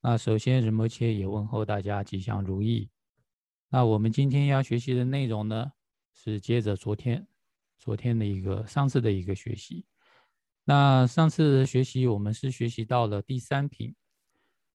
[0.00, 2.88] 那首先，仁波切也问候大家吉祥如意。
[3.68, 5.72] 那我们今天要学习的内容呢，
[6.14, 7.26] 是接着昨天、
[7.78, 9.84] 昨天的一个上次的一个学习。
[10.64, 13.92] 那上次学习我们是学习到了第三品，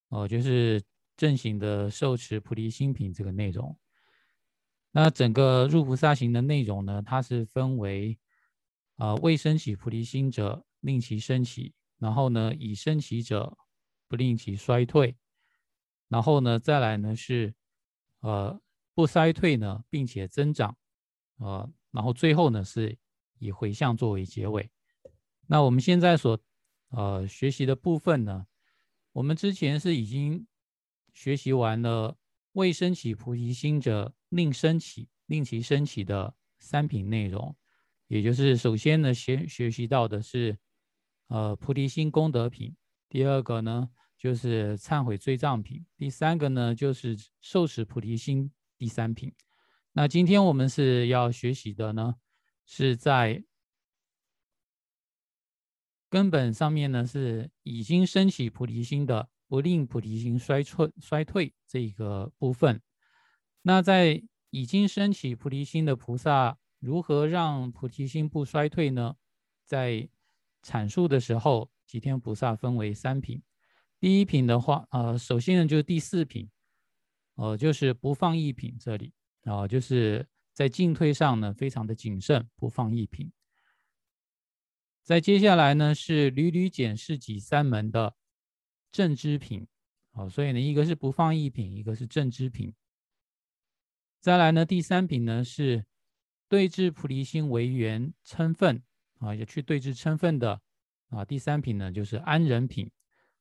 [0.09, 0.83] 哦，就是
[1.15, 3.78] 正行的受持菩提心品这个内容。
[4.92, 8.19] 那整个入菩萨行的内容呢，它是分为
[8.97, 13.57] 啊未升起菩提心者，令其升起；然后呢，已升起者，
[14.13, 15.15] 不令其衰退；
[16.07, 17.51] 然后呢，再来呢是
[18.19, 18.61] 呃
[18.93, 20.77] 不衰退呢，并且增长，
[21.37, 22.95] 呃，然后最后呢是
[23.39, 24.69] 以回向作为结尾。
[25.47, 26.39] 那我们现在所
[26.89, 28.45] 呃学习的部分呢，
[29.13, 30.45] 我们之前是已经
[31.11, 32.16] 学习完了
[32.52, 34.14] 未升起菩提心者。
[34.30, 37.55] 令升起，令其升起的三品内容，
[38.08, 40.58] 也就是首先呢，先学习到的是，
[41.27, 42.73] 呃，菩提心功德品；
[43.09, 43.92] 第二个呢，
[44.24, 49.34] 就是忏悔罪障品；第三个呢，就是受持菩提心第三品。
[49.92, 52.16] 那今天我们是要学习的呢，
[52.66, 53.44] 是在
[56.10, 62.82] 根本上面呢，是已经升起菩提心的，不令菩提心衰退衰退这个部分。
[63.64, 69.18] 那在已经升起菩提心的菩萨，如何让菩提心不衰退呢？
[69.66, 70.08] 在
[70.64, 73.44] 阐述的时候，吉天菩萨分为三品。
[74.04, 76.50] 第一品的话，呃，首先呢就是第四品，
[77.36, 83.32] 呃，就是不放一品这里啊，就是在进退上呢非常的谨慎，不放一品。
[85.04, 88.14] 在接下来呢是屡屡检视己三门的
[88.92, 89.66] 正知品，
[90.12, 92.76] 哦，所以呢一个是不放一品，一个是正知品。
[94.20, 95.86] 再来呢，第三品呢是
[96.50, 98.84] 对治菩提心为缘称分
[99.20, 100.62] 啊，也去对治称分的
[101.08, 101.23] 啊。
[101.23, 102.92] 第三品呢就是安忍品，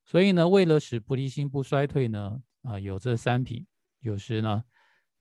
[0.05, 3.65] 所以呢，为了使菩提心不衰退呢，啊，有这三品。
[3.99, 4.63] 有时呢，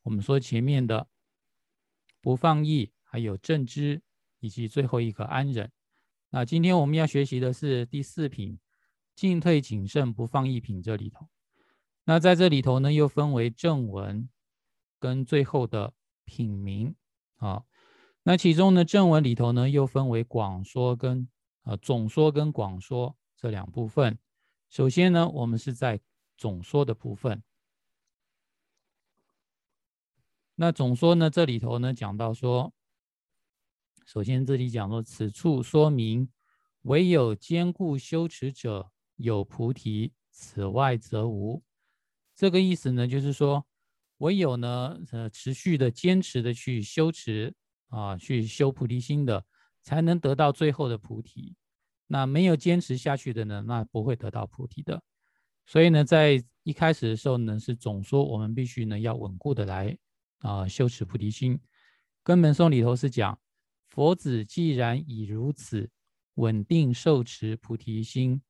[0.03, 1.09] 我们说前面的
[2.21, 4.03] 不放逸，还有正知，
[4.41, 5.71] 以及最后一个安忍。
[6.31, 8.59] 那今天我们要学习的是第四品
[9.15, 11.29] 进退谨慎不放逸品这里头。
[12.05, 14.29] 那在这里头呢，又分为正文。
[15.03, 15.93] 跟最后的
[16.25, 16.95] 品名
[17.39, 17.65] 啊，
[18.23, 21.29] 那其中呢正文里头呢又分为广说跟
[21.65, 24.17] 呃总说跟广说这两部分。
[24.73, 26.01] 首先呢，我们是在
[26.39, 27.43] 总说的部分。
[30.55, 32.73] 那总说呢这里头呢讲到说，
[34.07, 36.33] 首先这里讲说此处说明
[36.85, 41.63] 唯有坚固修持者有菩提，此外则无。
[42.35, 43.67] 这个意思呢就是说。
[44.19, 47.53] 唯有呢，呃，持续的坚持的去修持
[47.89, 49.45] 啊，去修菩提心的，
[49.83, 51.57] 才能得到最后的菩提。
[52.13, 55.03] 那没有坚持下去的呢，那不会得到菩提的。
[55.65, 59.97] 所以呢，在一开始的时候呢，是总说我们必须呢要稳固的来
[60.41, 61.59] 啊修持菩提心。
[62.23, 63.41] 根本颂里头是讲，
[63.89, 65.91] 佛子既然已如此
[66.35, 68.43] 稳定受持菩提心，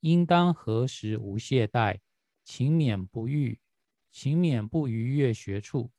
[0.00, 2.00] 应当何时无懈怠，
[2.44, 3.60] 勤勉不欲。
[4.10, 5.92] 勤勉不逾越学处。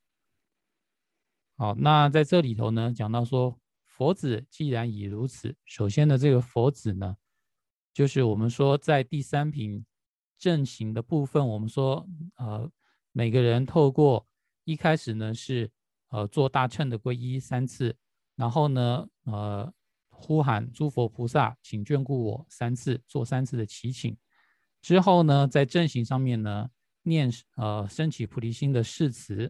[1.56, 3.57] 好，那在这里头呢，讲到说
[3.97, 7.18] 佛子既然已如此，首先呢这个佛子呢，
[7.91, 9.84] 就是我们说在第三品
[10.38, 12.69] 正行的部分，我们说呃
[13.12, 14.28] 每个人透过
[14.66, 15.72] 一开始呢是
[16.09, 17.97] 呃做大乘的皈依三次，
[18.35, 19.74] 然后呢呃
[20.09, 24.16] 呼喊诸佛菩萨请眷顾我三次，做三次的祈请，
[24.79, 26.69] 之后呢在正行上面呢。
[27.03, 29.50] 念呃升起菩提心的誓词，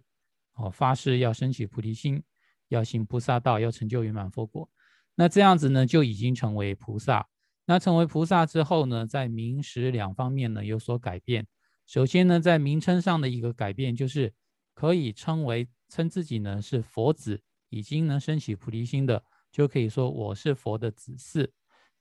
[0.53, 2.21] 哦发誓要升起菩提心，
[2.69, 4.69] 要行菩萨道，要成就圆满佛果。
[5.15, 7.27] 那这样子呢，就已经成为菩萨。
[7.65, 11.45] 那成为菩萨之后呢，在名实两方面呢有所改变。
[11.85, 14.33] 首先呢，在名称上的一个改变，就是
[14.73, 21.49] 可以称为称自己呢是佛子，已经能升起菩提心的，就可以说我是佛的子嗣。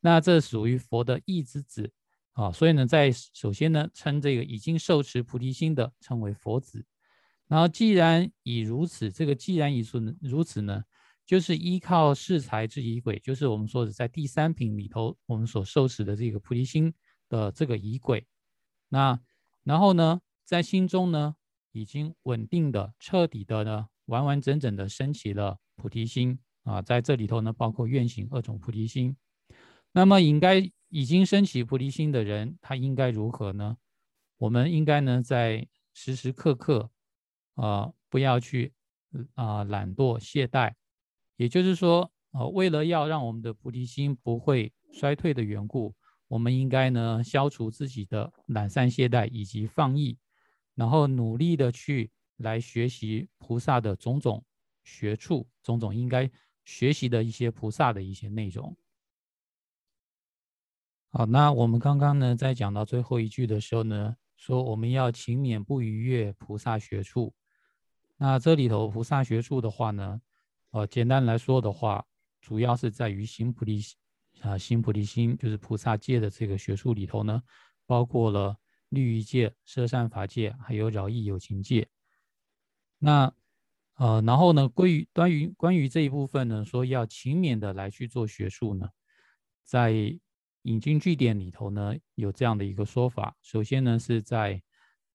[0.01, 1.93] 那这属于佛的义之子。
[2.33, 6.85] 啊，所以呢，在首先呢，称这个已经受持菩提心的称为佛子。
[7.49, 10.83] 然后，既然已如此，这个既然已如如此呢，
[11.25, 16.93] 就是依靠世财之仪轨，就是我们说的在第三品里头我们所受持的这个菩提心
[17.29, 18.27] 的这个仪轨。
[18.89, 19.21] 那
[19.65, 21.37] 然后呢，在心中呢，
[21.73, 29.17] 已经稳定的、彻底的呢，完完整整的升起了菩提心啊，在这里头呢，包括愿行二种菩提心。
[29.93, 30.71] 那么应该。
[30.89, 33.77] 已经升起菩提心的人，他应该如何呢？
[34.39, 36.89] 我们应该呢，在时时刻刻，
[37.57, 38.73] 啊，不要去
[39.35, 40.73] 啊懒惰懈怠。
[41.37, 45.95] 也就是说，啊，为了要让我们的菩提心不会衰退的缘故，
[46.29, 50.17] 我们应该呢消除自己的懒散懈怠以及放逸，
[50.75, 54.43] 然后努力的去来学习菩萨的种种
[54.83, 56.31] 学处，种种应该
[56.65, 58.75] 学习的一些菩萨的一些内容。
[61.11, 67.35] 好，那我们刚刚呢在讲到最后一句的时候呢，说我们要勤勉不逾越菩萨学处。
[68.19, 70.21] 那这里头菩萨学术的话呢，
[70.71, 72.03] 呃，简单来说的话，
[72.41, 73.83] 主要是在于行菩提
[74.41, 77.43] 啊，行菩提心，就是菩萨戒的这个学术里头呢，
[77.85, 78.57] 包括了
[78.89, 81.89] 律仪戒、摄善法戒，还有饶益有情戒。
[82.99, 83.31] 那
[83.97, 88.89] 呃，然后呢，关于关于关于这一部分呢，说要勤勉的来去做学术呢，
[89.63, 89.93] 在
[90.63, 93.37] 引经据典里头呢，有这样的一个说法。
[93.43, 94.63] 首先呢，是在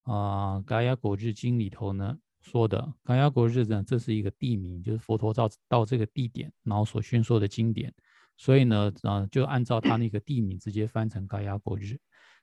[0.04, 2.20] 啊《嘎雅果日经》里头呢。
[2.42, 7.94] 说的嘎雅国日呢，这是一个地名，就是佛陀到到这个地点，然后所宣说的经典，
[8.36, 12.00] 所以呢，啊，就按照他那个地名直接翻成嘎雅国日，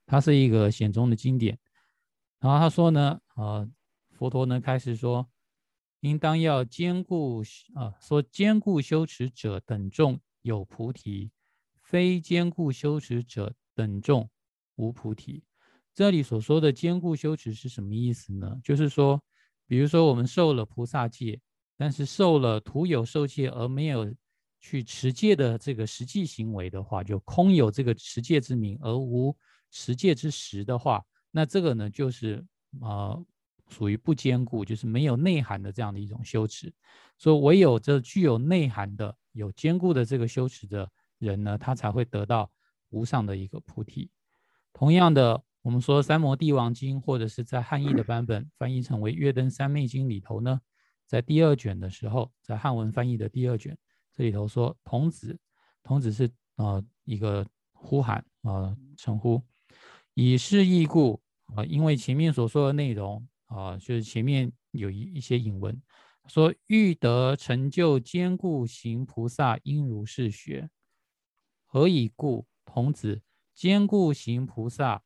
[0.06, 1.58] 它是一个显宗的经典。
[2.38, 3.68] 然后他说呢，呃，
[4.12, 5.28] 佛陀呢开始说，
[6.00, 7.42] 应当要兼顾
[7.74, 11.32] 啊，说兼顾修持者等众有菩提，
[11.82, 14.30] 非兼顾修持者等众
[14.76, 15.42] 无菩提。
[15.92, 18.60] 这里所说的兼顾修持是什么意思呢？
[18.62, 19.20] 就是说。
[19.68, 21.38] 比如说，我们受了菩萨戒，
[21.76, 24.10] 但是受了徒有受戒而没有
[24.60, 29.36] 去持戒的这个实际行为的话，就空有这个持戒之名而无
[29.70, 32.42] 持戒之实的话，那这个呢，就是
[32.80, 33.22] 呃
[33.68, 36.72] 属于不坚固，就是没有内涵的这样的一种修持。
[37.18, 42.50] 所以，唯有这具有内涵的、有坚固的这个修持的人呢，他才会得到
[42.88, 44.10] 无上的一个菩提。
[44.72, 45.44] 同样的。
[45.62, 50.60] 我们说《三摩地王经》，或者是在汉译的版本翻译成为《月灯三昧经》里头呢，
[51.04, 53.76] 在第二卷的时候，在汉文翻译的第二卷，
[54.12, 55.38] 这里头说童子，
[55.82, 59.42] 童子是呃一个呼喊啊称呼，
[60.14, 61.20] 以是义故
[61.56, 65.78] 啊，因为前面所说的内容啊，就是前面有一一些引文，
[66.28, 70.70] 说欲得成就坚固行菩萨，应如是学。
[71.66, 72.46] 何以故？
[72.64, 73.20] 童子
[73.54, 75.02] 坚固行菩萨。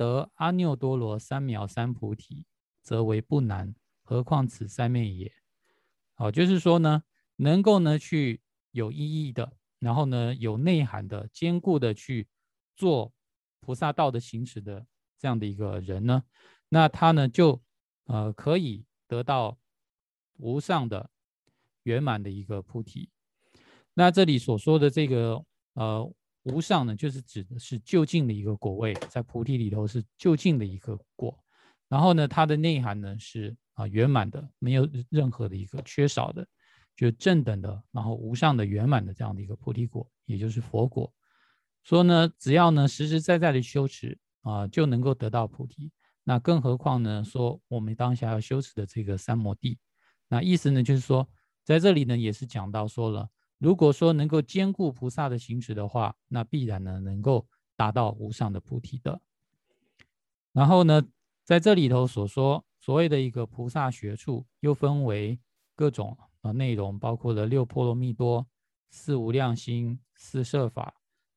[0.00, 2.46] 得阿耨多罗三藐三菩提，
[2.82, 5.30] 则为不难，何况此三昧也？
[6.14, 7.02] 好，就是说呢，
[7.36, 12.26] 能够呢去有意义的，然后呢有内涵的、坚固的去
[12.74, 13.12] 做
[13.60, 14.86] 菩萨道的行持的
[15.18, 16.24] 这样的一个人呢，
[16.70, 17.62] 那他呢就
[18.06, 19.58] 呃可以得到
[20.38, 21.10] 无上的
[21.82, 23.10] 圆满的一个菩提。
[23.92, 25.44] 那这里所说的这个
[25.74, 26.10] 呃。
[26.44, 31.38] 无上呢，就是指的是就近的一个果位，在菩提里头是就近的一个果，
[31.86, 36.46] 然后呢，它的内涵呢是啊圆满的，没有任何的一个缺少的，
[36.96, 41.12] 就正等的，然后无上的圆满的这样的一个菩提果，也就是佛果。
[41.84, 45.92] 说呢，只要呢实实在在的修持啊，就能够得到菩提。
[46.24, 49.78] 那更何况呢，说我们当下要修持的这个三摩地，
[50.28, 51.28] 那意思呢就是说，
[51.64, 53.28] 在这里呢也是讲到说了。
[53.60, 57.46] 如果说能够兼顾菩萨的行持的话，那必然呢能够
[57.76, 59.20] 达到无上的菩提的。
[60.52, 61.06] 然后呢，
[61.44, 65.38] 在这里头所说所谓的一个菩萨学处，又分为
[65.76, 68.46] 各种啊内容，包括了六波罗蜜多、
[68.88, 70.94] 四无量心、四摄法。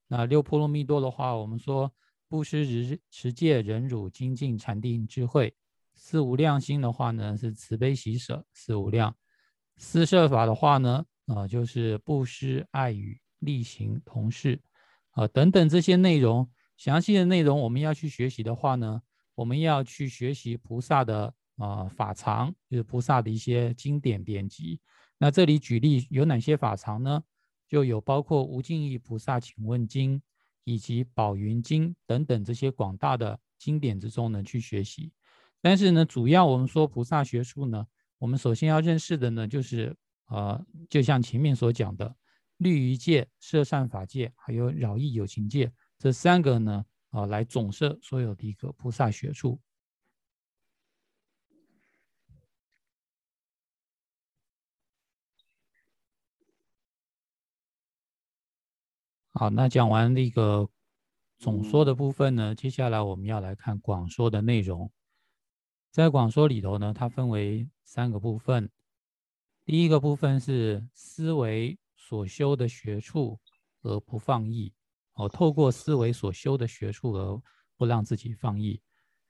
[0.08, 1.92] 那六波罗蜜多的话，我们说
[2.30, 5.54] 布施、持持戒、忍辱、精进、禅定、智慧。
[5.94, 9.14] 四无量心的话呢，是慈悲喜舍四无量。
[9.76, 11.06] 四摄法的话呢？
[11.28, 14.62] 啊，就是布施、爱语、力行、同事，
[15.12, 19.02] 啊等等这些内容，详细的内容我们要去学习的话呢，
[19.34, 24.82] 我们要去学习菩萨的啊法藏，就是菩萨的一些经典典籍。
[25.18, 27.24] 那这里举例有哪些法藏呢？
[27.70, 30.22] 就有包括无尽意菩萨请问经，
[30.66, 35.14] 以及宝云经等等这些广大的经典之中呢去学习。
[35.62, 37.88] 但是呢，主要我们说菩萨学术呢，
[38.20, 39.96] 我们首先要认识的呢就是。
[40.26, 42.16] 呃，就像前面所讲的，
[42.58, 49.60] 律仪戒、摄善法戒，还有饶益有情戒这三个呢，啊，来总摄所有的一个菩萨学处。
[59.34, 60.70] 好，那讲完那个
[61.40, 64.92] 总说的部分呢，接下来我们要来看广说的内容。
[65.92, 68.72] 在广说里头呢，它分为三个部分。
[69.66, 73.40] 第一个部分是思维所修的学处
[73.82, 74.74] 而不放逸，
[75.14, 77.42] 哦，透过思维所修的学处而
[77.78, 78.82] 不让自己放逸。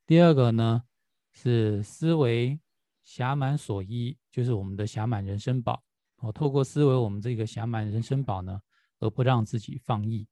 [0.08, 0.84] 第二个呢
[1.32, 2.60] 是思维
[3.06, 5.84] 暇满所依，就是我们的暇满人生宝，
[6.18, 8.60] 哦，透过思维我们这个暇满人生宝呢
[9.00, 10.28] 而不让自己放逸。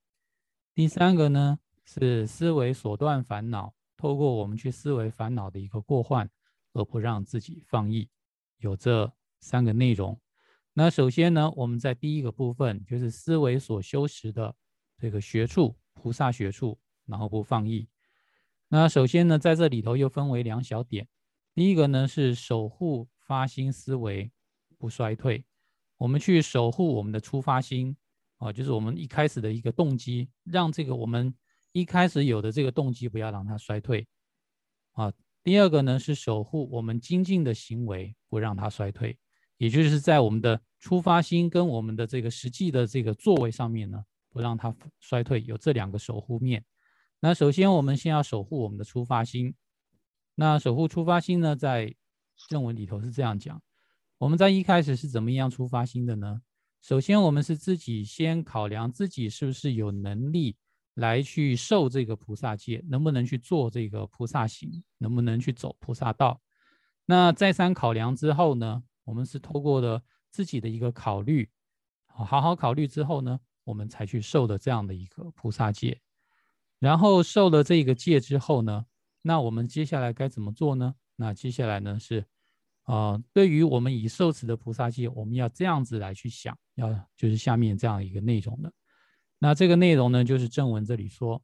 [0.74, 6.28] 第三个呢是思维所断烦恼，透过我们去思维烦恼的一个过患，
[6.74, 8.10] 而不让自己放逸。
[8.58, 10.20] 有这三个内容。
[10.74, 14.56] 那首先呢，我们在第一个部分就是思维所修持的
[14.98, 17.90] 这个学处，菩萨学处，然后不放逸。
[18.70, 21.10] 那首先呢，在这里头又分为两小点。
[21.54, 24.32] 第一个呢是守护发心思维
[24.78, 25.44] 不衰退，
[25.98, 27.98] 我们去守护我们的出发心
[28.38, 31.36] 啊，就是我们一开始的一个动机，让这个我们
[31.74, 34.08] 一开始有的这个动机不要让它衰退
[34.94, 35.12] 啊。
[35.44, 39.18] 第二个呢是守护我们精进的行为不让它衰退，
[39.62, 46.66] 也就是在我们的出发心跟我们的这个实际的这个作为上面呢，不让它衰退，有这两个守护面。
[47.20, 49.54] 那首先，我们先要守护我们的出发心。
[50.34, 51.94] 那守护出发心呢，在
[52.50, 53.62] 正文里头是这样讲：
[54.18, 56.42] 我们在一开始是怎么样出发心的呢？
[56.82, 60.58] 首先，我们是自己先考量自己是不是有能力
[60.96, 66.42] 来去受这个菩萨戒，能不能去做这个菩萨行，能不能去走菩萨道。
[67.06, 71.50] 那再三考量之后呢，我们是透过了自己的一个考虑，
[72.08, 76.00] 好好考虑之后呢，我们才去受的这样的一个菩萨戒。
[76.80, 78.86] 然后受了这个戒之后呢，
[79.22, 80.96] 那我们接下来该怎么做呢？
[81.16, 82.26] 那接下来呢是，
[82.84, 88.74] 啊，对于我们已受持的菩萨戒，我们要这样子来去想，要就是下面这样一个内容的。
[89.38, 91.44] 那这个内容呢，就是正文这里说，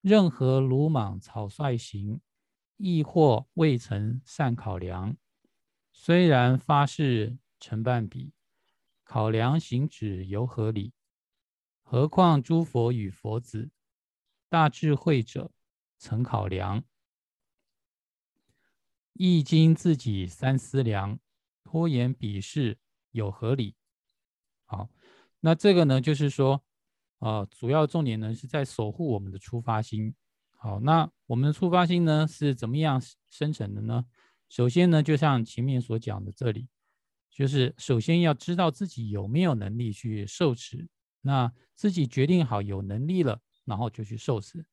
[0.00, 2.20] 任何鲁莽草率行，
[2.78, 5.14] 亦或未曾善考量，
[6.02, 8.32] 虽然发誓成半比，
[9.04, 10.94] 考量行止犹合理，
[11.82, 13.70] 何况诸佛与佛子？
[14.48, 15.52] 大智慧者
[15.98, 16.82] 曾考量，
[19.12, 21.20] 易经自己三思量，
[21.64, 22.78] 拖延比试
[23.10, 23.76] 有合理。
[24.64, 24.88] 好，
[25.40, 26.64] 那这个呢，就是说，
[27.18, 30.14] 呃，主要重点呢是在守护我们的出发心。
[30.56, 34.06] 好，那我们的出发心呢是怎么样生成的呢？
[34.50, 36.68] 首先呢，就像前面所讲的，这里
[37.30, 40.86] 就是首先要知道自己有没有能力去受持。
[41.22, 43.40] 那自己决定好有能力了。
[43.66, 44.66] 然后就去受持，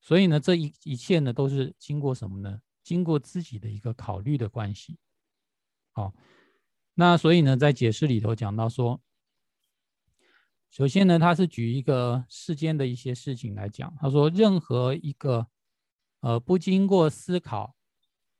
[0.00, 2.60] 所以呢，这一一切呢，都是经过什么呢？
[2.82, 4.98] 经过自己的一个考虑的关系。
[5.92, 6.12] 好，
[6.94, 9.00] 那所以呢，在解释里头讲到说，
[10.68, 15.46] 首先呢，他是举一个世间的一些事情来讲，他说，任何一个
[16.20, 17.76] 呃不经过思考，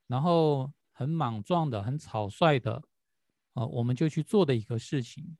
[0.09, 2.83] 然后很莽撞的、很草率的，
[3.54, 5.38] 啊，我们就去做的一个事情，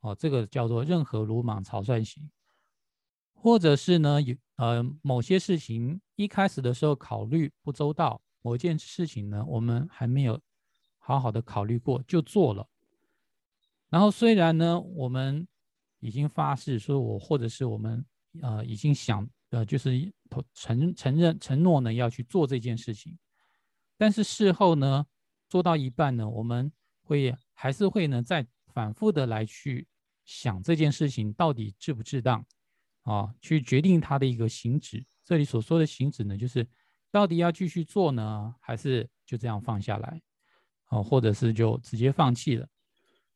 [0.00, 2.28] 哦，这个叫做任何鲁莽草率型。
[3.32, 10.40] 或者是呢，有呃某些事情一开始的时候考虑不周到，某件事情呢，我们还没有
[10.98, 12.68] 好好的考虑过就做了。
[13.90, 15.46] 然后虽然呢，我们
[16.00, 18.04] 已经发誓说，我或者是我们
[18.40, 20.12] 呃已经想呃就是
[20.52, 23.16] 承承认承诺呢要去做这件事情，
[24.02, 25.06] 但是事后呢
[25.48, 26.72] 做到一半呢，我们
[27.04, 28.44] 会还是会呢再
[28.74, 29.86] 反复的来去
[30.24, 32.44] 想这件事情到底值不值当。
[33.02, 35.04] 啊，去决定它的一个行止。
[35.24, 36.66] 这里所说的行止呢，就是
[37.12, 40.20] 到底要继续做呢，还是就这样放下来，
[40.86, 42.66] 啊，或者是就直接放弃了。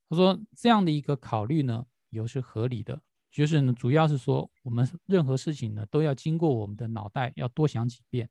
[0.08, 8.28] 他说这样的一个考虑呢，有是合理的，就是呢，主要是说我们任何事情呢，都要经过我们的脑袋要多想几遍。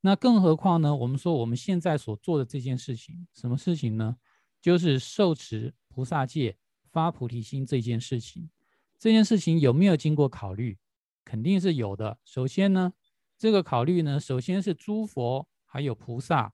[0.00, 4.16] 那更何况呢，我们说我们现在所做的这件事情，什么事情呢？
[4.62, 6.56] 就是受持菩萨戒、
[6.90, 8.50] 发菩提心这件事情。
[8.98, 10.78] 这件事情有没有经过考虑？
[11.24, 12.18] 肯定是有的。
[12.24, 12.92] 首先呢，
[13.38, 16.52] 这个考虑呢，首先是诸佛还有菩萨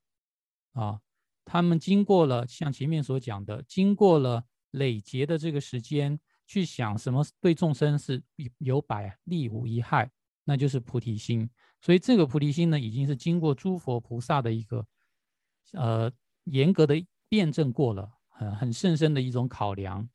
[0.72, 1.00] 啊，
[1.44, 8.22] 他们经过了像前面所讲的，经过了累劫的这个时间，去想什么对众生是
[8.58, 10.10] 有百利无一害，
[10.46, 11.50] 那就是菩提心。
[11.82, 14.86] 所以这个菩提心呢，已经是经过诸佛菩萨的一个
[15.72, 16.10] 呃
[16.44, 16.94] 严格的
[17.28, 20.08] 辩证过了，很很甚深的一种考量。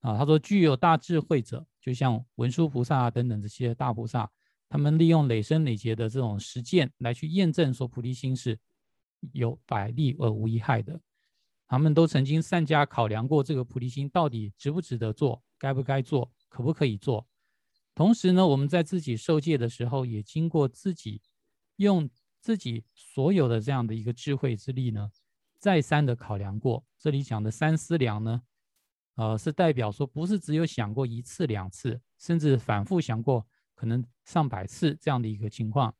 [0.00, 4.30] 啊，他说具有大智慧者，就像文殊菩萨等等这些大菩萨，
[4.68, 8.58] 他们利用累生累劫的这种实践来去验证说菩提心是
[9.32, 11.00] 有百利而无一害的。
[11.68, 17.26] 他们都曾经善加考量过这个菩提心到底值不值得做，该不该做，可不可以做。
[17.94, 21.20] 同时呢，我们在自己受戒的时候，也经过自己
[21.76, 22.08] 用
[22.40, 25.10] 自己所有的这样的一个智慧之力呢，
[25.58, 26.84] 再三的考量过。
[26.98, 28.42] 这里讲的三思量呢。
[29.14, 35.94] 呃，是代表说，不是只有想过一次两次，甚至反复想过，可能上百次这样的一个情况。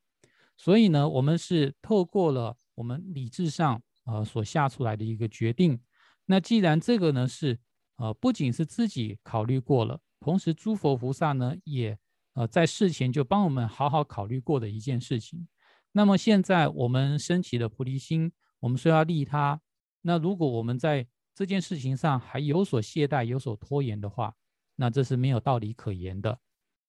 [0.56, 5.78] 所以呢，我们是透过了我们理智上呃所下出来的一个决定。
[6.24, 7.58] 那既然这个呢是
[7.96, 11.98] 呃不仅是自己考虑过了，同时诸佛菩萨呢也
[12.32, 15.46] 呃在事前就帮我们好好考虑过的一件事情。
[15.92, 19.60] 那么现在我们升起的菩提心，我们说要利他。
[20.00, 24.34] 那如果我们在这件事情上还有所懈怠、有所拖延的话，
[24.76, 26.38] 那这是没有道理可言的，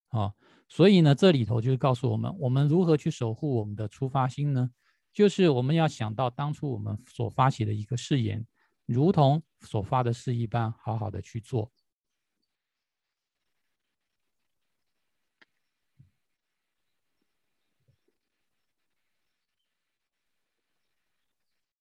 [0.08, 0.32] 啊。
[0.68, 4.70] 所以呢，这里头就是告诉我们，我们如何去守护我们的出发心呢？
[5.12, 8.44] 就是我们要想到当初我们所发起的一个誓言，
[8.86, 11.70] 如同所发的誓一般，好好的去做。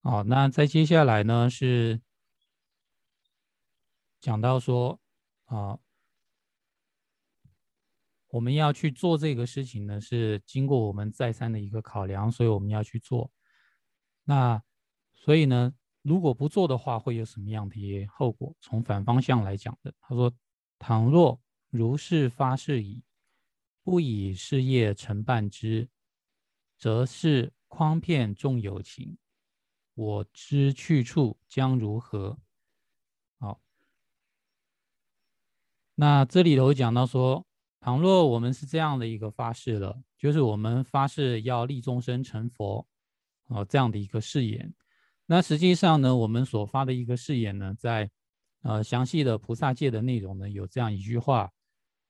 [0.05, 2.01] 好，那再接下来呢是
[4.19, 4.99] 讲到说
[5.45, 5.79] 啊，
[8.27, 13.31] 我们要去做这个事情呢，是经过我们再三的一个考量，所以我们要去做。
[14.25, 14.61] 那
[15.13, 18.53] 所以呢，如果不做的话，会有什么样的后果？
[18.59, 20.33] 从反方向来讲的，他说：
[20.79, 23.01] 倘若如是发誓矣，
[23.83, 25.87] 不以事业成办之，
[26.77, 29.17] 则是诓骗众有情。
[29.95, 32.37] 我知去处将如何？
[33.37, 33.61] 好，
[35.95, 37.45] 那这里头讲到说，
[37.79, 42.87] 倘若我们是这样的一个发誓了，就是我们发誓要立终身成佛，
[43.49, 44.73] 哦，这样的一个誓言。
[45.25, 48.09] 那实际上呢，我们所发的一个誓言呢，在
[48.61, 51.51] 呃详细的菩萨戒的内容呢，有这样一句话：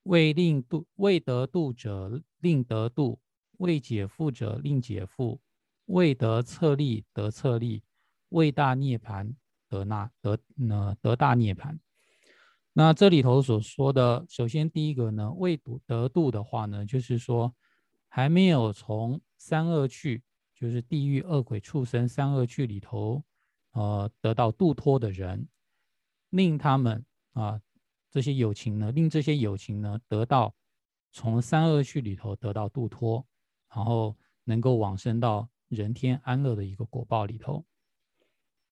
[0.03, 3.19] 未令度未得度者令得度，
[3.57, 5.39] 未解缚者令解缚。
[5.87, 7.83] 未得策力得策力，
[8.29, 9.35] 未大涅盘
[9.67, 11.79] 得那得呢得大涅盘。
[12.71, 17.53] 那这里头所说的，首先第一个呢，未度得度的话呢，就是说
[18.07, 20.23] 还没有从三恶趣，
[20.55, 23.23] 就是地狱恶鬼畜生三恶趣里头，
[23.73, 25.47] 呃，得到度脱的人，
[26.29, 27.61] 令他们啊
[28.09, 30.55] 这些友情呢，令这些友情呢得到
[31.11, 33.23] 从三恶趣里头得到度脱，
[33.69, 34.15] 然后
[34.45, 35.49] 能够往生到。
[35.73, 37.65] 人天安乐的一个果报里头，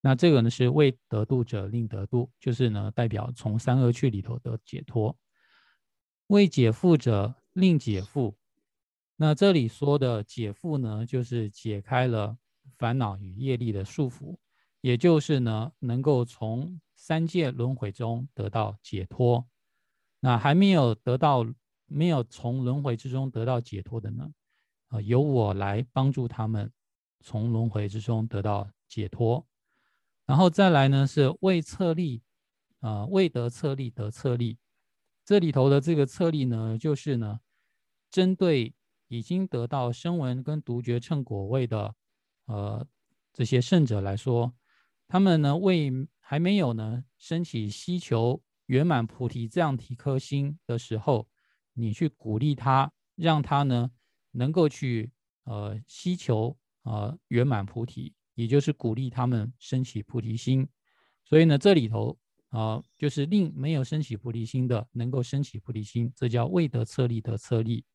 [0.01, 5.15] 那这个呢是未得度者令得度，就是呢代表从三恶趣里头得解脱；
[6.27, 8.33] 未解缚者令解缚。
[9.15, 12.37] 那这里说的解缚呢，就是解开了
[12.77, 14.37] 烦恼与业力的束缚，
[14.81, 19.47] 也就是呢能够从三界轮回中得到解脱。
[20.19, 21.45] 那还没有得到，
[21.85, 24.31] 没有从轮回之中得到解脱的呢，
[24.87, 26.71] 啊，由我来帮助他们。
[27.21, 29.45] 从轮回之中得到解脱，
[30.25, 32.23] 然后再来呢是未测力，
[32.79, 34.57] 啊未得测力得测力，
[35.23, 37.39] 这里头的这个测力呢，就是呢
[38.09, 38.73] 针对
[39.07, 41.95] 已经得到声闻跟独觉乘果位的
[42.45, 42.85] 呃
[43.31, 44.53] 这些圣者来说，
[45.07, 51.27] 他们呢未还没有呢升起希求圆满菩提这样一颗心的时候，
[51.73, 53.91] 你去鼓励他，让他呢
[54.31, 55.11] 能够去
[55.43, 56.57] 呃希求。
[56.83, 60.67] 啊，圆满菩提，也就是鼓励他们升起菩提心。
[61.23, 62.17] 所以呢，这里头
[62.49, 67.85] 啊，就是令没有升起菩提心的能够升起菩提心，这叫未得策力得策力。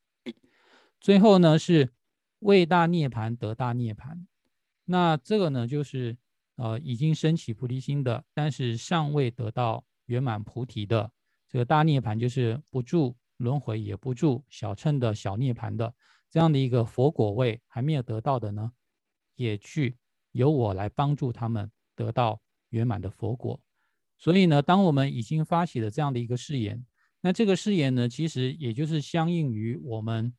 [1.00, 1.92] 最后呢，是
[2.38, 4.26] 未大涅盘得大涅盘。
[4.84, 6.16] 那这个呢，就是
[6.56, 11.10] 呃已经升起菩提心的，但是尚未得到圆满菩提的
[11.48, 15.92] 这个大涅盘，就是不住轮回也不住小乘的小涅盘的。
[16.30, 18.72] 这样的一个佛果位还没有得到的呢，
[19.34, 19.96] 也去
[20.32, 23.60] 由我来帮助他们得到圆满的佛果。
[24.18, 26.84] 所以呢，当我们已经发起了这样的一个誓言，
[27.20, 30.34] 那这个誓言呢，其实也就是相应于我们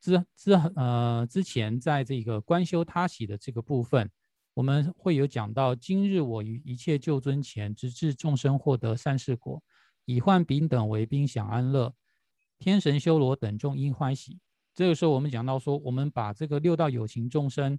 [0.00, 4.10] 之之呃之前在这个观修他喜的这个部分，
[4.54, 9.62] 我们会有讲到：今日我于一切救尊前，直至众生获得善事果，
[10.04, 11.94] 以患丙等为宾享安乐，
[12.58, 14.40] 天神修罗等众因欢喜。
[14.74, 17.78] 这个时候，我们讲到说，我们把这个六道有情众生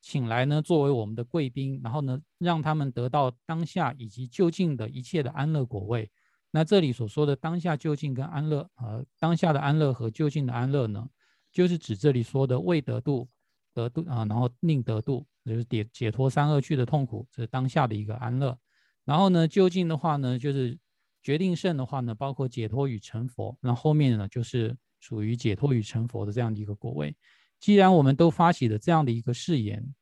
[0.00, 6.10] 请来呢，作为我们的贵宾，然后呢，让他们得到当下以及就近的一切的安乐果位。
[6.50, 11.06] 那这里所说的当下就近跟安乐，呃，当下的安乐和就近的安乐呢，
[11.52, 13.28] 就是指这里说的未得度、
[13.74, 18.58] 得度啊，然后宁得度，就是解解脱三恶趣的痛苦，这是当下的一个安乐。
[19.04, 20.78] 然后呢，就近的话呢，就是
[21.22, 23.58] 决定胜的话呢，包括解脱与成佛。
[23.60, 24.74] 那后面呢，就是。
[25.00, 27.16] 属于解脱与成佛的这样的一个果位。
[27.58, 29.94] 既然我们都发起了这样的一个誓言，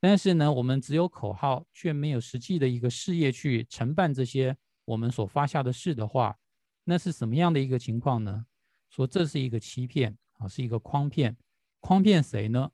[0.00, 6.36] 但是呢，我们只有口号，却没有实际的一个事业去承办这些我们所发下的誓的话，
[6.84, 8.44] 那是什么样的一个情况呢？
[8.90, 11.36] 说这是一个欺骗啊，是一个诓骗。
[11.80, 12.70] 诓骗谁呢？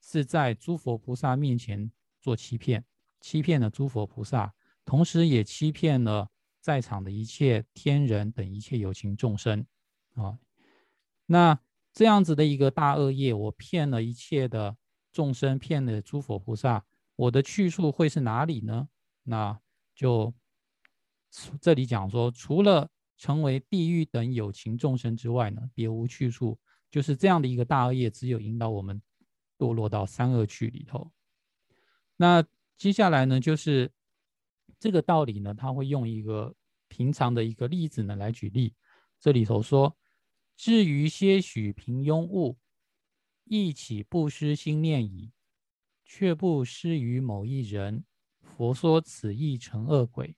[0.00, 2.84] 是在诸佛菩萨面前做欺骗，
[3.20, 4.52] 欺骗了诸佛菩萨，
[4.84, 6.28] 同时也欺骗了
[6.60, 9.64] 在场的一切天人等一切有情众生
[10.14, 10.38] 啊。
[11.26, 11.58] 那
[11.92, 14.76] 这样子的一个大恶业，我骗了一切的
[15.12, 16.84] 众生，骗了诸佛菩萨，
[17.16, 18.88] 我的去处会是哪里呢？
[19.22, 19.58] 那
[19.94, 20.34] 就
[21.60, 26.58] 这里讲说，除了成为地狱等有情众生之外呢，别无去处。
[26.90, 29.00] 就是这样的一个大恶业，只有引导我们
[29.56, 31.10] 堕落到三恶趣里头。
[32.16, 32.44] 那
[32.76, 33.90] 接下来呢，就是
[34.78, 36.54] 这个道理呢，他会用一个
[36.88, 38.74] 平常的一个例子呢来举例。
[39.20, 39.96] 这里头说。
[40.56, 42.58] 至于些许平庸物，
[43.44, 45.32] 亦起不失心念矣，
[46.04, 48.04] 却不失于某一人。
[48.40, 50.36] 佛说此意成恶鬼，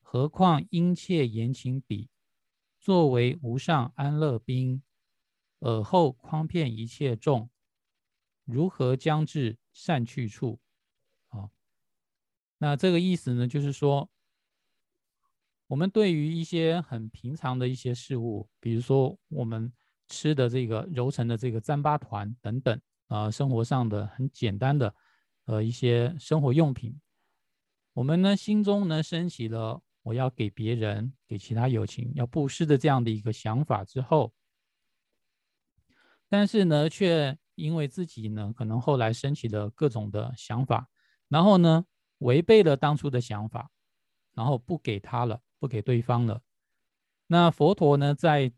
[0.00, 2.10] 何况殷切言情彼，
[2.78, 4.82] 作为无上安乐兵，
[5.60, 7.48] 尔后诓骗一切众，
[8.44, 10.60] 如何将至善去处？
[11.28, 11.50] 啊，
[12.58, 14.11] 那这个意思呢，就是说。
[15.72, 19.72] 我们对于一些很平常的一些事物，比如说我们
[20.06, 24.94] 吃的这个揉成的这个糌粑团等等啊，生活上的很简单的
[25.46, 27.00] 呃一些生活用品，
[27.94, 34.34] 我们呢心中呢升起了我要给别人、给其他友情要布施的这样的一个想法之后，
[36.28, 40.90] 但是呢却因为自己呢可能后来升起了各种的想法，
[41.28, 41.86] 然后呢
[42.18, 43.70] 违背了当初的想法，
[44.34, 45.40] 然后不给他了。
[45.62, 46.42] 不给对方了。
[47.28, 48.52] 那佛陀呢，在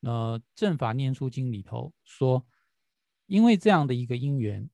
[0.00, 2.44] 呃《正法念处经》里头说，
[3.26, 4.68] 因为这样的一个因缘，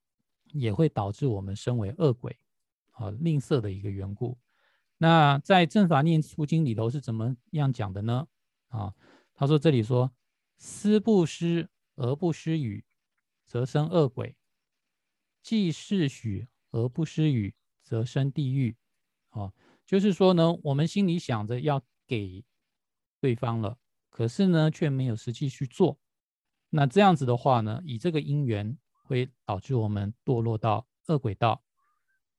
[0.54, 2.38] 也会导致我们身为恶鬼
[2.92, 4.38] 啊，吝啬的一个缘故。
[4.96, 8.26] 那在《正法念处经》里头是怎么样讲的呢？
[8.68, 8.94] 啊，
[9.34, 10.10] 他说这里说，
[10.56, 12.82] 思不施而不施语，
[13.46, 14.34] 则生恶鬼；
[15.42, 18.74] 既是许而不施语，则生地狱。
[19.28, 19.52] 啊。
[19.90, 22.44] 就是说呢，我们心里想着要给
[23.20, 23.76] 对方了，
[24.08, 25.98] 可是呢，却没有实际去做。
[26.68, 31.64] 那这样子的话呢，以这个因缘会导致我们堕落到恶鬼道。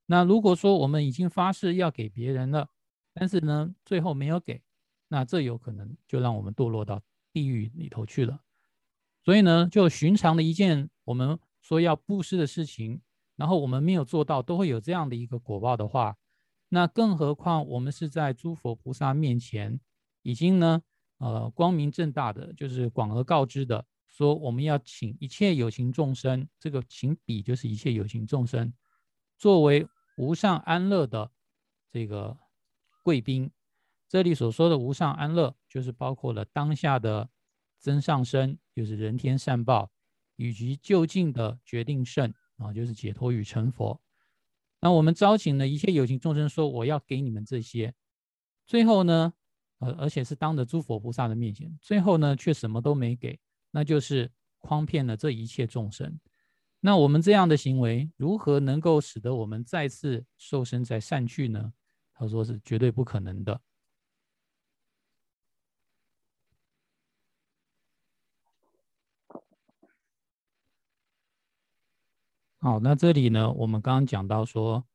[0.06, 2.70] 那如果说我们已经发誓要给别人了，
[3.14, 4.64] 但是呢，最后没有给，
[5.10, 7.02] 那这有可能就让我们堕落到
[7.34, 8.40] 地狱里头去了。
[9.26, 13.02] 所以呢，就寻常的一件我们说要布施的事情，
[13.36, 16.16] 然后我们没有做到，都会有这样的一个果报的话。
[16.74, 19.78] 那更何况我们是在诸佛菩萨面前，
[20.22, 20.82] 已经呢，
[21.18, 28.74] 呃，光明正大的，就是广而告之的，说我们要请一切有情众生，这个请彼就是一切有情众生，
[29.38, 31.30] 作为无上安乐的
[31.92, 32.38] 这个
[33.04, 33.52] 贵宾。
[34.08, 37.30] 这里所说的无上安乐，就是包括了当下的
[37.80, 39.92] 增上生，就是人天善报，
[40.38, 44.02] 以及就近的决定胜啊，就是解脱与成佛。
[44.82, 47.94] 那我们招请了一切有情众生，说我要给你们这些，
[48.66, 49.32] 最后呢，
[49.78, 53.40] 呃，而且是当着诸佛菩萨的面前，最后呢却什么都没给，
[53.70, 56.20] 那就是诓骗了这一切众生。
[56.80, 61.72] 那我们这样的行为，如何能够使得我们再次受身在善趣呢？
[62.14, 63.62] 他说是绝对不可能的。
[72.64, 74.86] 好，那这里呢，我们刚刚讲到说，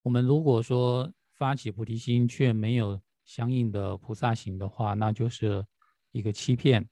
[0.00, 5.66] 我们如果说发起菩提心却没有相应的菩萨行的话，那就是
[6.10, 6.88] 一个欺骗。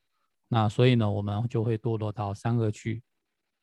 [0.49, 3.03] 那所以呢，我们就会堕落到三恶趣。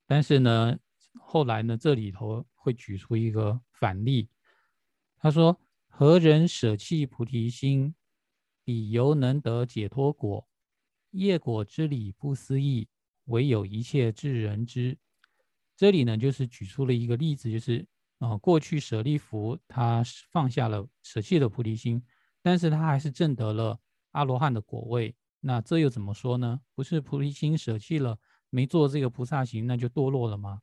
[0.08, 0.76] 但是呢，
[1.14, 4.32] 后来呢，这里头会举出一个反例，
[5.20, 7.94] 他说：何人舍弃菩提心，
[8.64, 10.48] 彼犹能得解脱果？
[11.12, 12.88] 业果之理不思议，
[13.26, 14.98] 唯有一切智人知。
[15.80, 17.88] 这里呢，就是举出了一个例子，就是
[18.18, 22.04] 啊，过去舍利弗他放下了舍弃了菩提心，
[22.42, 23.80] 但是他还是证得了
[24.12, 25.16] 阿罗汉的果位。
[25.40, 26.60] 那这又怎么说呢？
[26.76, 30.60] 不是菩提心舍弃了，没做这个菩萨行，那就堕落了吗？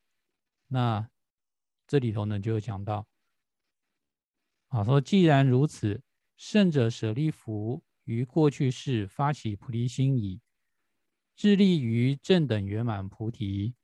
[0.66, 1.08] 那
[1.86, 3.06] 这里头呢，就有讲到
[4.68, 6.02] 啊，说既然如此，
[6.36, 10.42] 圣者舍利弗于过去世发起菩提心矣，
[11.34, 13.74] 致力于正等圆满菩提。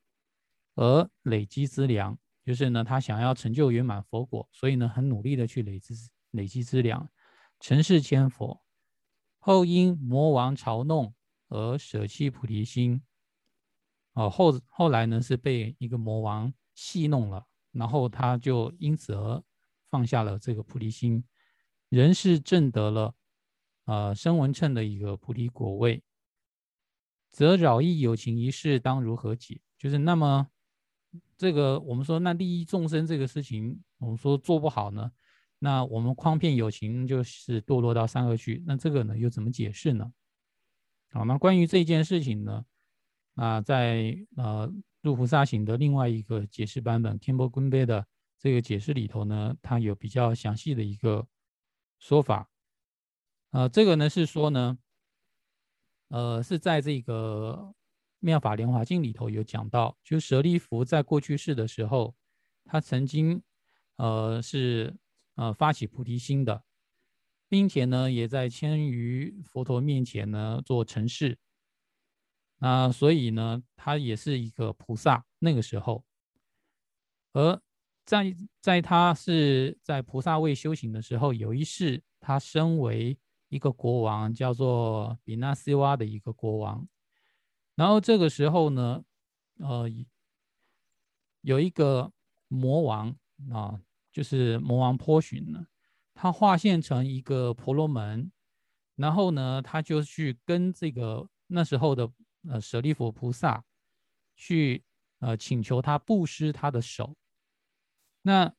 [0.75, 5.95] 而累积资粮，就是呢，他想要成就圆满佛果，所以呢，很努力的去累积
[6.31, 7.09] 累积资粮，
[7.61, 8.63] 成事千佛。
[9.39, 11.15] 后因魔王嘲弄
[11.49, 13.03] 而舍弃菩提心。
[14.15, 19.43] 哦，后后来呢，是被一个魔王戏弄了，然后他就因此而
[19.91, 21.23] 放下了这个菩提心，
[21.91, 23.15] 人是证得了
[23.85, 26.03] 呃声闻称的一个菩提果位，
[27.31, 29.61] 则扰益有情一事当如何解？
[29.77, 30.49] 就是那么。
[31.43, 35.11] 这个我们说，那利益众生这个事情，我们说做不好呢，
[35.59, 40.13] 那我们诓骗友情就是堕落到三恶趣，那这个呢又怎么解释呢？
[41.11, 42.65] 好，那关于这件事情呢，
[43.35, 48.07] 啊，在呃入菩萨行的另外一个解释版本 k i m b o Gunbe 的
[48.39, 51.27] 这个解释里头呢，它有比较详细的一个
[51.99, 52.49] 说法。
[53.51, 54.79] 呃，这个呢是说呢，
[56.07, 57.75] 呃，是在这个
[58.23, 62.15] 妙法莲华经里头有讲到，就舍利弗在过去世的时候，
[62.65, 63.43] 他曾经
[63.97, 64.97] 呃是
[65.35, 66.65] 呃发起菩提心的。
[67.53, 71.37] 并且呢，也在千于佛陀面前呢做成事。
[72.57, 75.27] 那所以呢，他也是一个菩萨。
[75.39, 76.03] 那个时候，
[77.35, 77.61] 而
[78.07, 83.19] 在在他是在菩萨位修行的时候，有一世他身为
[83.51, 86.89] 一个国王，叫做比纳西瓦的一个国王。
[87.83, 89.03] 然后这个时候呢，
[89.59, 89.91] 呃，
[91.41, 92.13] 有一个
[92.47, 93.13] 魔王
[93.51, 95.67] 啊，就是魔王波旬呢。
[96.15, 98.31] 他化现成一个婆罗门，
[98.95, 102.09] 然后呢，他就去跟这个那时候的
[102.49, 103.65] 呃舍利弗菩萨
[104.37, 104.85] 去
[105.19, 107.17] 呃请求他布施他的手。
[108.23, 108.55] 那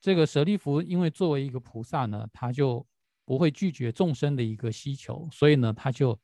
[0.00, 2.86] 这个舍利弗因为作为一个菩萨呢，他就
[3.24, 6.16] 不会拒绝众生的一个需求，所以呢，他就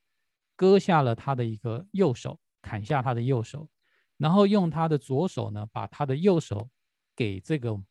[0.59, 3.69] 割下了他的一个右手，砍下他的右手，
[4.17, 6.69] 然后用他的左手呢，把他的右手
[7.15, 7.81] 给这个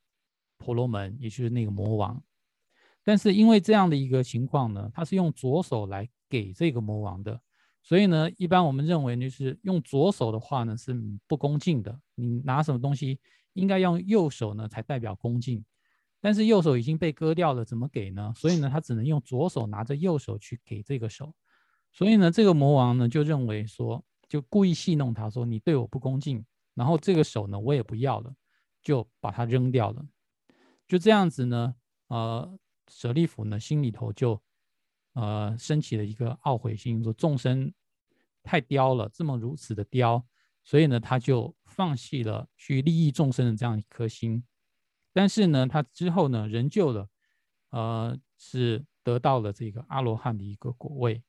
[0.58, 2.22] 婆罗门，也就是那个魔王。
[3.02, 7.40] 但是因为这样的一个情况呢，他是用左手来给这个魔王的，
[7.82, 10.94] 所以呢，一般我们认为就是用左手的话呢是
[11.26, 11.98] 不恭敬的。
[12.16, 13.18] 你拿什么东西
[13.54, 15.64] 应该用右手呢才代表恭敬，
[16.20, 18.30] 但是右手已经被割掉了，怎么给呢？
[18.36, 21.34] 所以呢，他只能用左手拿着右手去给这个手。
[21.92, 28.34] 所以呢，这个魔王呢就认为说，就故意戏弄他说你对我不恭敬，然后这个手呢我也不要了，
[28.82, 30.04] 就把它扔掉了。
[30.86, 31.74] 就这样子呢，
[32.08, 32.58] 呃。
[32.90, 34.40] 舍利弗呢，心里头就，
[35.12, 37.70] 呃，升起了一个懊悔心，说众生
[38.42, 40.26] 太刁了，这么如此的刁，
[40.64, 44.42] 所以呢，他就放弃了去利益众生的这样一颗心。
[45.12, 47.10] 但是呢，他之后呢，仍旧了，
[47.72, 51.22] 呃，是得到了这个阿罗汉的一个果位。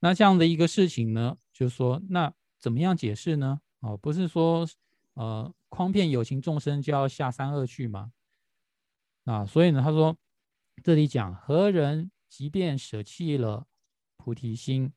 [0.00, 3.60] 那这样的一个事情呢，就是说，那怎么样解释呢？
[3.80, 4.66] 哦，不是说，
[5.14, 8.12] 呃，诓骗有情众生就要下三恶去吗？
[9.24, 10.16] 啊，所以呢，他说。
[10.82, 13.66] 这里讲何人即便舍弃了
[14.16, 14.94] 菩提心，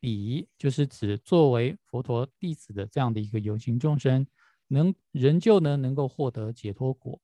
[0.00, 4.26] 彼就是指作为佛陀弟子的这样的一个有情众生，
[4.66, 7.20] 能仍旧呢能够获得解脱果。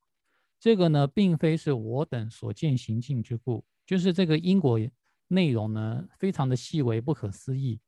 [0.61, 4.79] 这个呢，并非是我等所见行径之故，就是这个因果
[5.29, 7.79] 内容呢，非常的细微不可思议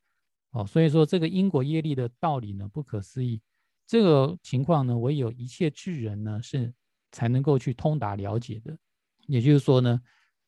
[0.51, 0.65] 哦。
[0.67, 3.41] 所以说，这个因果业力的道理呢，不可思议。
[3.87, 6.73] 这个情况呢，唯有一切智人呢，是
[7.11, 8.79] 才能够去通达了解的。
[9.27, 10.01] 也就是说呢，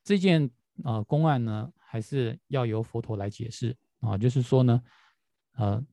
[0.05, 0.49] 这件
[0.85, 4.17] 呃公案呢，还是要由佛陀来解释啊。
[4.17, 4.81] 就是说呢，
[5.55, 5.85] 呃，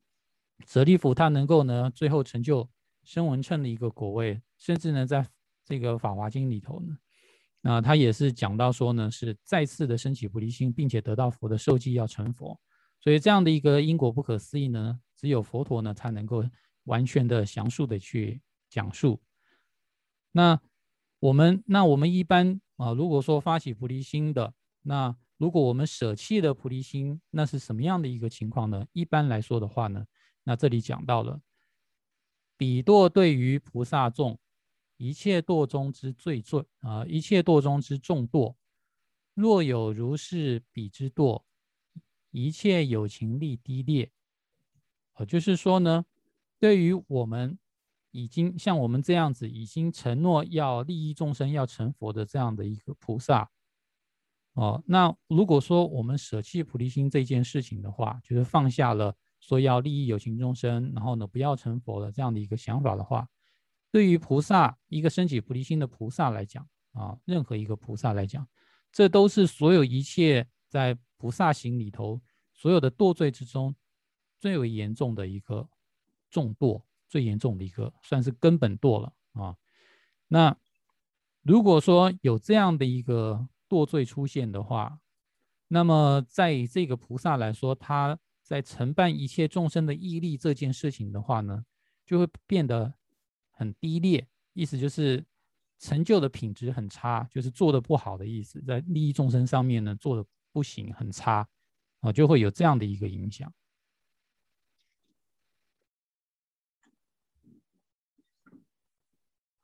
[0.66, 2.68] 舍利弗他能够呢，最后成就
[3.02, 5.26] 声闻称的一个果位，甚至呢，在
[5.64, 6.96] 这个法华经里头呢，
[7.60, 12.58] 那他也是讲到说呢，是再次的升起菩提心，并且得到佛的授记要成佛。
[13.00, 16.44] 所以这样的一个因果不可思议呢，只有佛陀呢才能够
[16.84, 19.20] 完全的详述的去讲述。
[20.32, 20.60] 那
[21.18, 22.60] 我们那我们一般。
[22.80, 28.86] 啊，如果说发起菩提心的，那如果我们舍弃了菩提心，那是什么样的一个情况呢？
[28.94, 30.06] 一般来说的话呢，
[30.44, 31.42] 那这里讲到了，
[32.56, 34.38] 比堕对于菩萨众，
[35.00, 38.54] 一切堕中之最最啊，一切堕中之重堕，
[39.32, 41.42] 若有如是彼之堕，
[42.30, 44.10] 一切有情力低劣，
[45.14, 46.04] 啊，就是说呢，
[46.58, 47.58] 对于我们。
[48.12, 53.48] 已经像我们这样子，已经承诺要利益众生、要成佛的这样的一个菩萨，
[54.54, 63.28] 哦，那如果说我们舍弃菩提心这件事情的话，就是放下了说要利益有情众生，然后呢不要成佛的这样的一个想法的话，
[63.90, 68.46] 对于菩萨一个升起菩提心的菩萨来讲啊，任何一个菩萨来讲，
[68.92, 72.20] 这都是所有一切在菩萨行里头
[72.52, 73.74] 所有的堕罪之中
[74.38, 75.68] 最为严重的一个
[76.30, 76.82] 重堕。
[77.10, 79.56] 最严重的一个，算是根本堕了啊。
[80.28, 80.56] 那
[81.42, 85.00] 如果说有这样的一个堕罪出现的话，
[85.66, 91.64] 那么在这个菩萨来说，他在承办一切众生的毅力这件事情的话呢，
[92.06, 92.94] 就会变得
[93.60, 95.22] 很低劣，意思就是
[95.78, 101.46] 成就的品质很差，就是做的不好的意思，在利益众生上面呢做的不行，很差
[102.00, 103.52] 啊，就会有这样的一个影响。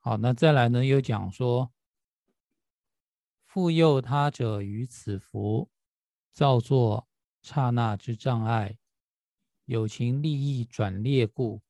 [0.01, 0.85] 好，那再来呢？
[0.85, 1.73] 又讲说，
[3.47, 5.71] 复诱他者于此福，
[6.35, 7.09] 造作
[7.41, 8.77] 刹那之障碍，
[9.65, 11.63] 有情利益转劣故，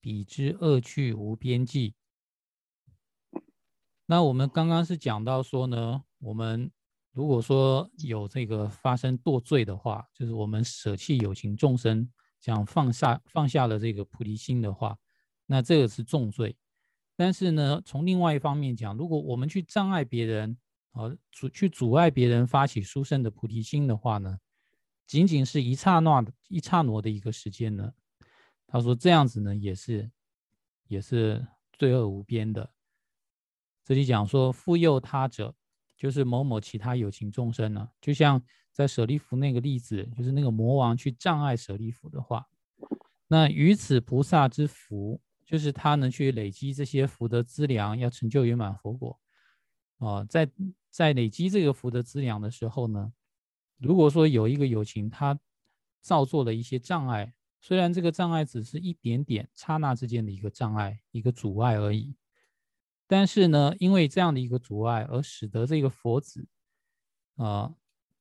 [0.00, 1.94] 彼之恶趣无边际。
[4.06, 6.70] 那我们刚刚是讲到说呢，我们
[7.12, 14.96] 如果说有这个发生堕罪的话，就是我们舍弃有情众生，想放下放下了这个菩提心的话，
[15.46, 16.56] 那这个是重罪。
[17.16, 20.56] 但是呢，从另外一方面讲，如果我们去障碍别人，
[20.92, 24.38] 啊，阻去阻碍别人发起殊胜的菩提心的话呢，
[25.06, 27.92] 仅仅是一刹那的一刹那的一个时间呢，
[28.68, 30.10] 他说这样子呢，也是
[30.86, 32.70] 也是罪恶无边的。
[33.82, 35.54] 这里讲说，复诱他者，
[35.96, 42.46] 就是某某其他有情众生呢，就像在舍利弗那个例子，就是那个魔王去障碍舍利弗的话，
[43.26, 49.18] 那于此菩萨之福，就是他能去累积这些福德资粮，要成就圆满佛果。
[49.96, 50.48] 啊，在
[50.90, 53.12] 在累积这个福德资粮的时候呢，
[53.78, 55.40] 如果说有一个有情，他
[56.02, 62.16] 造作了一些障碍，虽然这个障碍只是一点点刹那之间的一个障碍，一个阻碍而已。
[63.06, 66.46] 但是呢，因为这样的一个阻碍，而使得这个佛子，
[67.36, 67.74] 啊，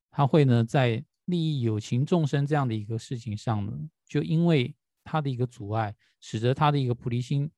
[0.10, 7.52] 他会呢在利益有情众生这样的一个事情上呢，就因为他的一个阻碍，使得他的一个菩提心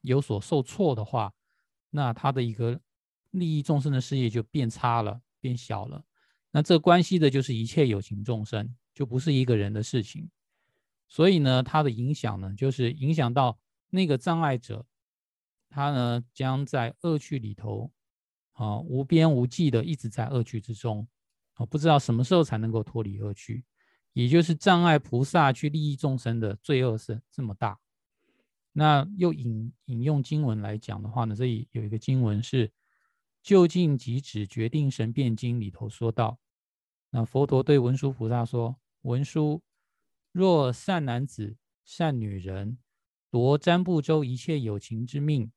[0.00, 1.32] 有所受挫的话，
[1.90, 2.80] 那他的一个
[3.30, 6.04] 利益众生的事业就变差了，变小了。
[6.52, 10.30] 那这关系的就是一切有情众生，就不是一个人的事情。
[11.10, 13.58] 所以呢，它的影响呢，就是影响到
[13.90, 14.86] 那个障碍者。
[15.72, 17.92] 他呢，将在恶趣里头，
[18.54, 21.06] 啊，无边无际的一直在恶趣之中，
[21.54, 23.64] 啊，不知道什么时候才能够脱离恶趣，
[24.12, 27.78] 也就是障碍菩萨去利益众生的罪恶是这么大。
[28.72, 32.66] 那又引引用经文来讲的话呢，这里有一个经文是
[33.40, 36.36] 《就近即止决定神变经》里头说到，
[37.10, 39.62] 那佛陀对文殊菩萨说：“文殊，
[40.32, 42.78] 若善男子、善女人
[43.30, 45.50] 夺占卜周一切有情之命。”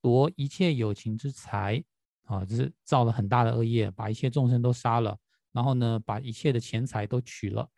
[0.00, 1.82] 夺一切有情之财
[2.22, 5.18] 啊，就是造了很大的恶业，把一切众生都杀了，
[5.50, 7.68] 然后呢，把一切的钱财都取了。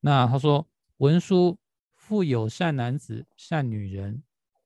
[0.00, 1.58] 那他说，文殊
[1.94, 4.22] 富有善男子、善女人，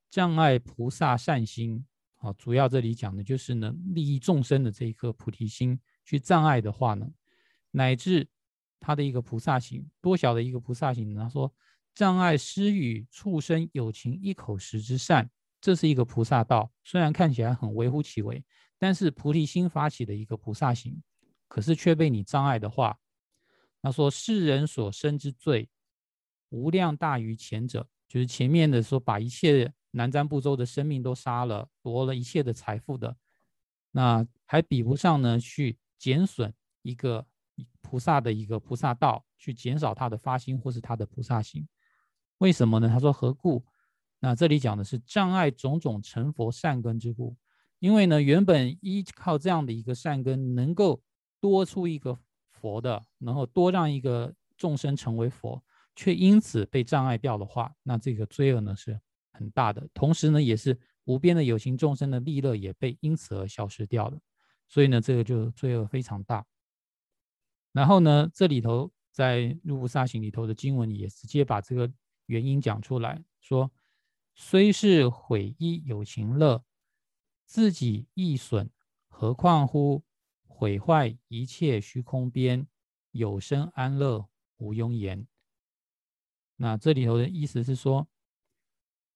[0.09, 1.85] 障碍菩萨善心
[2.19, 7.11] 啊，主要这里讲的就是呢，利益众生的这一颗菩提心去障碍的话呢，
[7.73, 8.29] 乃至
[8.81, 11.23] 他的一个菩萨行，多小的一个菩萨行呢？
[11.23, 11.55] 他说，
[11.95, 15.31] 障碍施与畜生有情一口食之善。
[15.61, 18.43] 这是一个菩萨道，虽然看起来很微乎其微，
[18.79, 21.03] 但是菩提心发起的一个菩萨行，
[21.49, 22.99] 可是却被你障碍的话，
[23.83, 25.69] 那说世人所生之罪，
[26.49, 33.15] 无量大于前者，就是前面的说把一切南瞻部洲的生命都杀了，夺了一切的财富的，
[33.91, 37.27] 那还比不上呢去减损一个
[37.91, 41.67] 菩萨的一个菩萨道，去减少他的发心或是他的菩萨心，
[42.39, 42.89] 为什么呢？
[42.89, 43.65] 他说何故？
[44.21, 47.37] 那这里讲的是障碍种种成佛善根之故，
[47.81, 51.03] 因为呢，原本依靠这样的一个善根，能够
[51.41, 52.17] 多出一个
[52.53, 55.61] 佛的，然后多让一个众生成为佛，
[55.97, 59.01] 却因此被障碍掉的话，那这个罪恶呢是
[59.33, 59.85] 很大的。
[59.93, 64.17] 同时呢，也是无边的有情众生的利乐也被因此而消失掉了。
[64.69, 66.47] 所以呢，这个就罪恶非常大。
[67.73, 71.91] 然后呢，这里头在入菩萨行里头的经文也直接把这个
[72.27, 73.71] 原因讲出来说。
[74.33, 76.65] 虽是毁一有情乐，
[77.45, 78.71] 自己亦损，
[79.09, 80.03] 何况乎
[80.47, 82.67] 毁坏一切虚空边，
[83.11, 85.27] 有生安乐无庸言。
[86.57, 88.09] 那这里头的意思是说，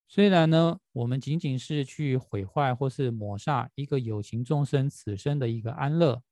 [0.08, 6.22] 虽然呢，我们仅仅是去毁坏或是抹煞一个有情众生此生的一个安乐，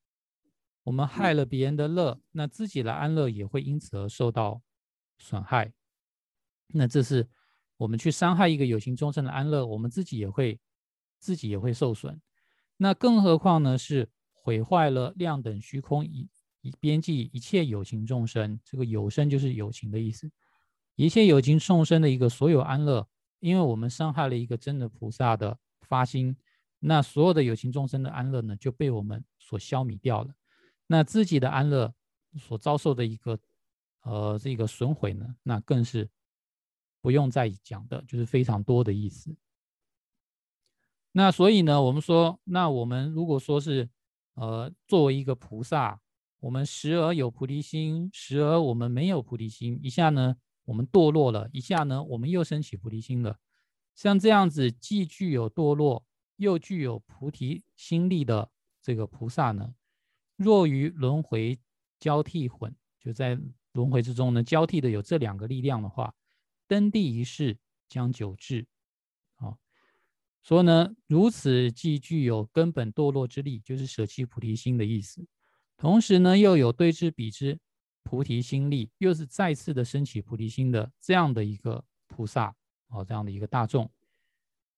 [0.84, 4.62] 我们害了别人的乐，那自己的安乐也会因此而受到
[5.18, 5.72] 损害。
[6.68, 7.28] 那这是。
[7.78, 10.60] 我们去伤害一个有情众生的安乐，我们自己也会，
[11.18, 12.20] 自己也会受损。
[12.76, 13.76] 那更何况呢？
[13.76, 16.28] 是毁坏了量等虚空一
[16.60, 18.60] 一边际一切有情众生。
[18.64, 20.30] 这个有生就是有情的意思，
[20.94, 23.08] 一切有情众生的一个所有安乐，
[23.40, 26.36] 因为我们伤害了一个真的菩萨的发心，
[26.78, 30.32] 那所有的有情众生的安乐呢，就被我们所消弭掉了。
[30.92, 31.94] 那自己的安乐
[32.38, 33.38] 所遭受的一个
[34.02, 36.10] 呃这个损毁呢，那更是。
[37.04, 39.36] 不用再讲的，就是非常多的意思。
[41.10, 43.90] 那所以呢，我们说，那我们如果说是，
[44.34, 46.00] 呃，作为一个菩萨，
[46.38, 53.36] 我们时而有菩提心，时而我们没有菩提心，一下呢我们堕落了，一下呢我们又升起菩提心了。
[53.96, 56.04] 像这样子，既具有堕落，
[56.36, 58.48] 又具有菩提心力的
[58.80, 59.74] 这个菩萨呢，
[60.42, 61.58] 若于轮回
[61.98, 63.38] 交替混，就在
[63.72, 66.14] 轮回之中呢，交替的有这两个力量的话，
[66.66, 67.56] 登地一世
[67.88, 68.66] 将久至。
[69.36, 69.56] 啊，
[70.42, 75.24] 说呢，如此既具有根本堕落之力，就是舍弃菩提心的意思。
[75.76, 77.58] 同时呢，又有对之彼之
[78.02, 82.54] 菩提心力，又是再次的升起菩提心的这样的一个菩萨
[82.88, 83.90] 哦，这样的一个大众。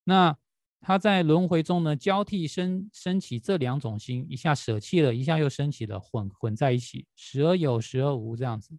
[0.04, 0.36] 那
[0.84, 8.76] 他在轮回中呢，交替升升起这两种心，一下舍弃了，一下又升起了，混混在一起，时而有，时而无这样子。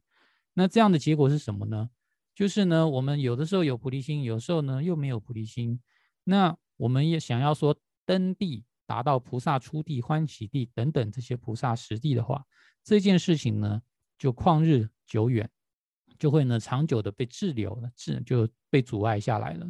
[0.53, 1.89] 那这样的结果是什么呢？
[2.35, 5.81] 就是呢，我们有的时候有菩提心，有时候呢又没有菩提心。
[6.23, 7.75] 那我们也想要说
[8.05, 8.63] 登地。
[8.87, 12.45] 达到菩萨出地、欢喜地等等这些菩萨实地的话，
[12.83, 13.81] 这件事情呢
[14.15, 15.49] 就旷日久远，
[16.19, 19.67] 就会呢长久的被滞留了，滞就被阻碍下来了。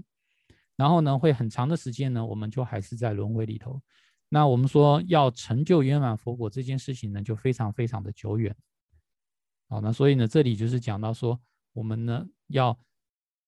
[0.76, 3.82] 然后呢会很长的时间呢，我们就还是在轮回里头。
[4.30, 8.56] 那我们说要成就圆满佛果这件事情呢，就非常非常的久远。
[9.70, 11.40] 好，那所以呢这里就是讲到说，
[11.74, 12.78] 我们呢要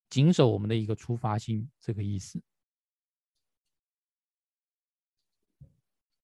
[0.09, 2.41] 谨守我们的一个出发心这个意思。